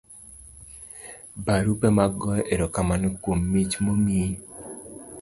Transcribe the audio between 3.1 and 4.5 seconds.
kuom mich manomiyi